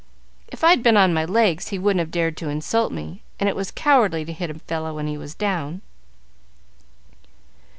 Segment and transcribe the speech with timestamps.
[0.47, 3.55] "If I'd been on my legs, he wouldn't have dared to insult me, and it
[3.55, 5.83] was cowardly to hit a fellow when he was down."